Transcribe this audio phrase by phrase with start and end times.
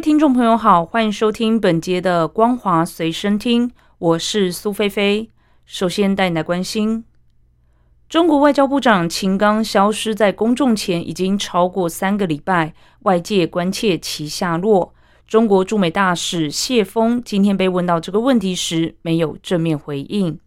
[0.00, 3.68] 听众朋友好，欢迎收听本节的《光华随身听》，
[3.98, 5.28] 我是苏菲菲。
[5.66, 7.04] 首先带你来关心，
[8.08, 14.94] 中国外交部长秦刚消失在公众前已经超过三个礼拜，外界关切其下落。
[15.26, 20.40] 中国驻美大使谢峰今天被问到这个问题时，没有正面回应。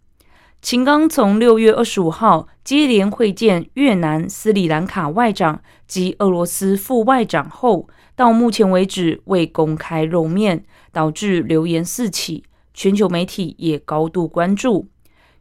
[0.63, 10.63] 秦刚从六月二十五号接连会见越南、斯里兰卡外长及俄罗斯副外长后，到目前为止未公开露面，
[10.93, 14.87] 导致流言四起，全球媒体也高度关注。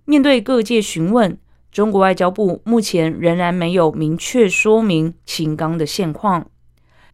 [0.05, 1.39] 面对各界询问，
[1.71, 6.49] 中国外交部目前仍然没有明确说明秦刚的现况。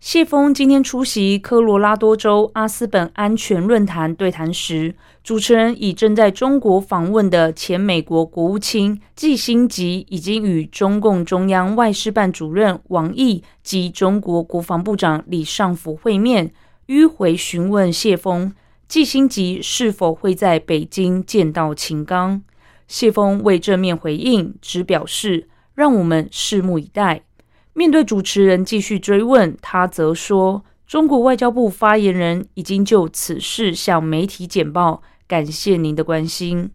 [0.00, 16.52] 谢峰今天出席科罗拉多州阿斯本安全论坛对谈时，主持人以正在中国访问的前美国国务卿季辛吉已经与中共中央外事办主任王毅及中国国防部长李尚福会面，
[16.86, 18.54] 迂回询问谢峰
[18.86, 22.41] 季辛吉是否会在北京见到秦刚。
[22.86, 27.24] 谢峰未正面回应，只表示让我们拭目以待。
[27.79, 36.73] 面对主持人继续追问，他则说：“中国外交部发言人已经就此事向媒体简报，感谢您的关心。”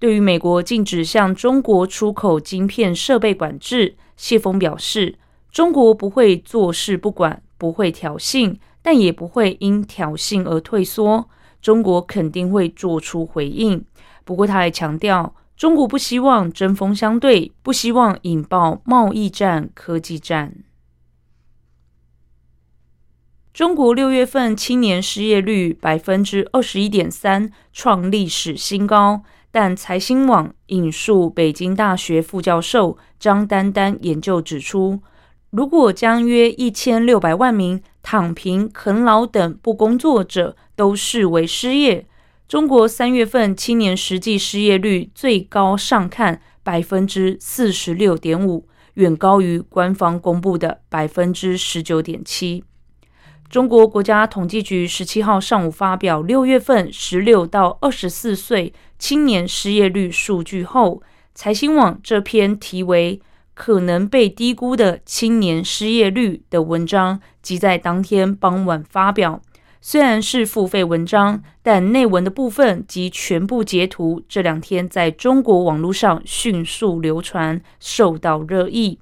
[0.00, 5.14] 对于美国禁止向中国出口晶片设备管制，谢峰表示
[5.52, 11.28] ：“中国不会坐视不管，不会挑衅，但也不会因挑衅而退缩。
[11.62, 13.84] 中国肯定会做出回应。”
[14.26, 15.36] 不过，他还强调。
[15.56, 20.52] 中国不希望针锋相对，不希望引爆贸易战、科技战。
[23.54, 29.22] 中国六月份青年失业率百分之二十一点三，创历史新高。
[29.50, 35.00] 但财新网引述北京大学副教授张丹丹研究指出，
[35.48, 42.06] 如果将约一千六百万名躺平、啃老等不工作者都视为失业。
[42.48, 52.62] 中国三月份青年实际失业率最高上看百分之四十六点五，远高于官方公布的百分之十九点七。
[53.50, 61.02] 中国国家统计局十七号上午发表六月份十六到二十四岁青年失业率数据后，
[61.34, 63.20] 财新网这篇题为
[63.54, 69.42] “可能被低估的青年失业率”的文章，即在当天傍晚发表。
[69.88, 78.98] 虽然是付费文章，但内文的部分及全部截图这两天在中国网络上迅速流传，受到热议。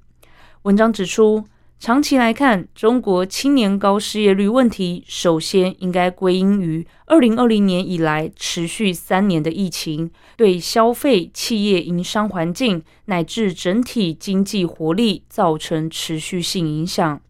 [0.64, 1.46] 文章指出，
[1.78, 17.22] 长期来看，中国青年高失业率问题，首先应该归因于二零二零年以来持续三年的疫情，对消费、企业营商环境乃至整体经济活力造成持续性影响。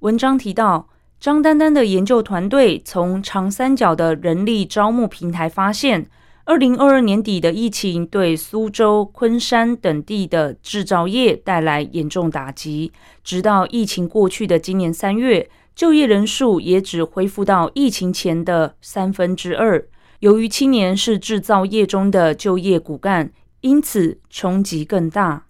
[0.00, 0.88] 文章提到。
[1.20, 6.08] 张丹丹的研究团队从长三角的人力招募平台发现，
[6.44, 12.92] 二零二二年底的疫情对苏州、昆山等地的制造业带来严重打击。
[13.24, 19.84] 直到疫情过去的今年三月，就业人数也只恢复到疫情前的三分之二。
[20.20, 25.46] 由于青年是制造业中的就业骨干，因此冲击更大。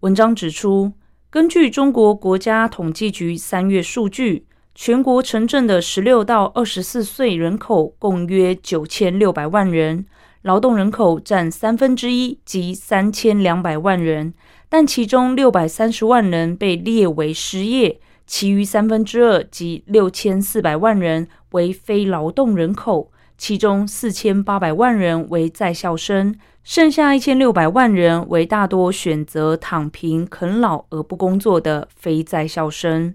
[0.00, 0.92] 文章指出，
[1.30, 4.44] 根据中国国家统计局三月数据。
[4.72, 10.06] 全国城镇的十六到二十四岁人口共约九千六百万人，
[10.42, 14.32] 劳动人口占三分之一，即三千两百万人。
[14.70, 33.14] 但其中六百三十万人被列为失业，其余三分之二，即六千四百万人为非劳动人口，其中四千八百万人为在校生，剩下一千六百万人为大多选择躺平啃老而不工作的非在校生。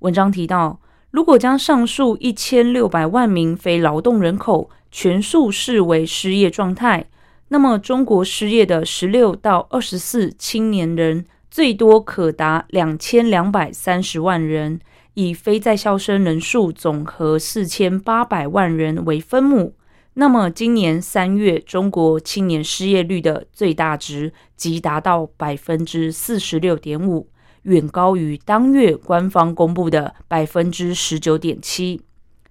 [0.00, 0.78] 文章提到。
[1.10, 7.06] 如果将上述一千六百万名非劳动人口全数视为失业状态，
[7.48, 14.78] 那么中国失业的十六到二十四青年人最多可达两千两百三十万人，
[15.14, 19.74] 以非在校生人数总和四千八百万人为分母，
[20.14, 27.26] 那么今年三月中国青年失业率的最大值即达到百分之四十六点五。
[27.62, 32.00] 远高于当月官方公布的百分之十九点七。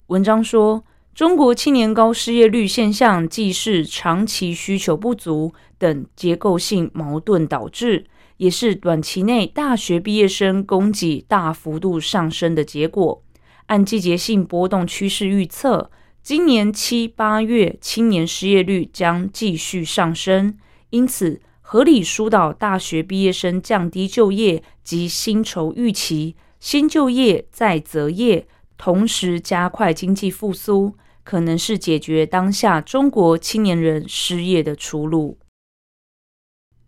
[0.08, 0.84] 文章说，
[1.14, 8.06] 中国青年高失业率现象，既是长期需求不足等结构性矛盾导致，
[8.38, 13.22] 也是短期内大学毕业生供给大幅度上升的结果。
[13.66, 15.92] 按季节性波动趋势预测，
[16.24, 20.58] 今年七八月青年失业率将继续上升，
[20.90, 21.40] 因此
[21.72, 28.48] 合理疏导大学毕业生降低就业及薪酬预期，先就业再择业。
[28.76, 35.38] 同时加快经济复苏，可能是解决当下中国青年人失业的出路。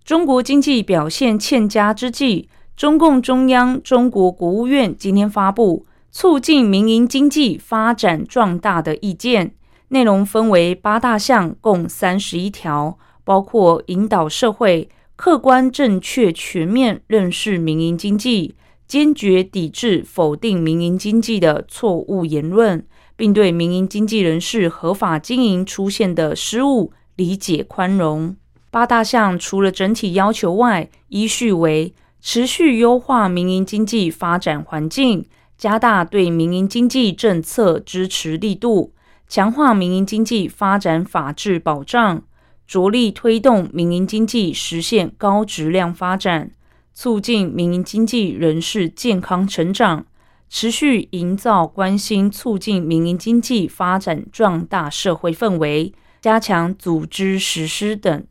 [0.03, 9.53] 中国经济表现欠佳之际，中共中央、中国国务院今天发布促进民营经济发展壮大的意见，
[9.89, 18.55] 内容分为八大项，共三十一条，包括引导社会客观正确全面认识民营经济。
[18.87, 22.85] 坚决抵制否定民营经济的错误言论，
[23.15, 28.35] 并对民营经济人士合法经营出现的失误理解宽容。
[28.69, 35.25] 八大项除了整体要求外，依序为：持续优化民营经济发展环境，
[35.57, 38.93] 加大对民营经济政策支持力度，
[39.25, 42.23] 强化民营经济发展法治保障，
[42.71, 46.51] 着力推动民营经济实现高质量发展。
[46.93, 50.05] 促进民营经济人士健康成长，
[50.49, 58.23] 持续营造关心促进民营经济发展壮大社会氛围，加强组织实施等。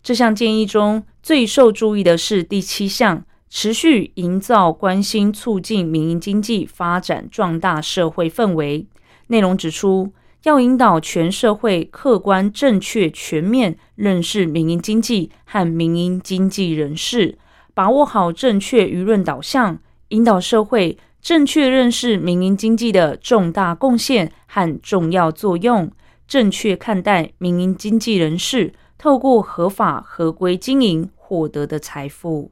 [0.00, 8.86] 这项建议中最受注意的是第七项：持续营造关心促进民营经济发展壮大社会氛围。
[9.26, 10.12] 内容指出，
[10.44, 17.38] 要引导全社会客观、正确、全面认识民营经济和民营经济人士。
[17.74, 19.78] 把握好正确舆论导向，
[20.08, 25.90] 引导社会正确认识民营经济的重大贡献和重要作用，
[26.26, 32.50] 正确看待民营经济人士透过合法合规经营获得的财富。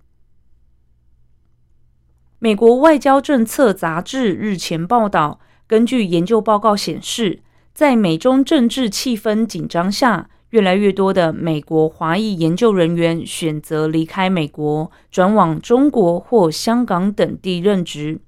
[2.38, 10.28] 美国外交政策杂志日前报道，根据研究报告显示，在美中政治气氛紧张下。
[10.50, 18.18] 越来越多的美国华裔研究人员选择离开美国，转往中国或香港等地任职。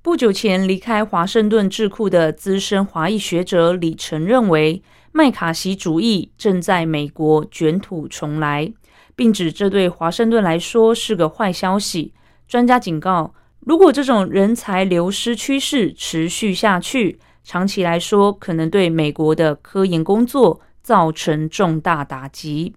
[0.00, 8.72] 不久前离开华盛顿智库的资深华裔学者李晨认为，麦卡锡主义正在美国卷土重来，
[9.16, 12.14] 并指这对华盛顿来说是个坏消息。
[12.46, 20.60] 专家警告，如果这种人才流失趋势持续下去，长期来说可能对美国的科研工作。
[20.84, 22.74] 造成重大打击。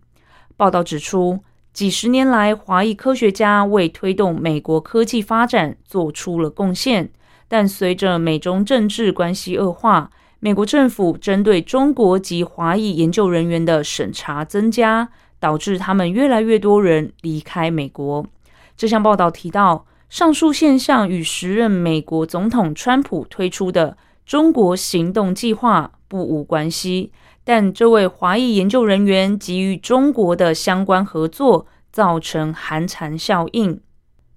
[0.55, 1.43] 报道指出，
[1.73, 7.09] 几十年来，华裔科学家为推动美国科技发展做出了贡献。
[7.49, 10.09] 但随着美中政治关系恶化，
[10.39, 18.25] 美国政府针对中国及华裔研究人员的审查增加，导致他们越来越多人离开美国。
[18.77, 23.97] 这项报道提到，上述现象与时任美国总统川普推出的
[24.27, 27.11] 中国行动计划不无关系。
[27.43, 33.79] 但这位华裔研究人员给予中国的相关合作造成寒蝉效应。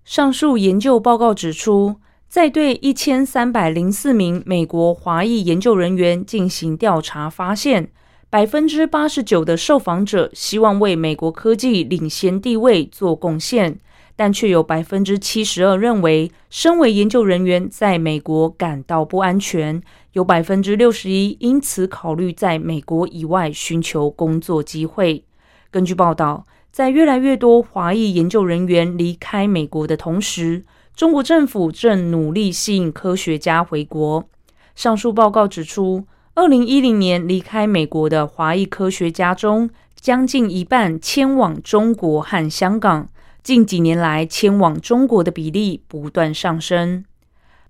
[0.04, 1.96] 上述研究报告指出，
[2.28, 7.90] 在对一千三百零四名美国华裔研究人员进行调查，发现
[8.30, 13.80] 百分之八十九的受访者希望为美国科技领先地位做贡献，
[14.20, 19.80] 但却有百分之七十二认为身为研究人员在美国感到不安全。
[20.12, 25.24] 有百分之六十一因此考虑在美国以外寻求工作机会。
[25.70, 34.28] 根据报道，在越来越多华裔研究人员离开美国的同时，中国政府正努力吸引科学家回国。
[34.74, 43.08] 上述报告指出，二零一零年离开美国的华裔科学家中，将近一半迁往中国和香港。
[43.42, 47.04] 近几年来，迁往中国的比例不断上升。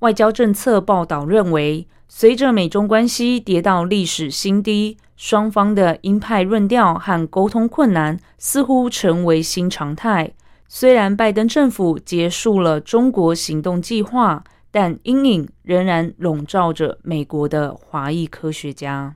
[0.00, 1.86] 外交政策报道认为。
[2.12, 10.32] 随着美中关系跌到历史新低，双方的鹰派论调和沟通困难似乎成为新常态。
[10.66, 19.14] 虽然拜登政府结束了中国行动计划，但阴影仍然笼罩着美国的华裔科学家。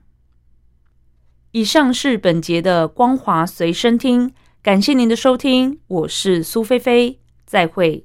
[1.50, 4.32] 以上是本节的光华随身听，
[4.64, 8.02] 感谢您的收听，我是苏菲菲，再会。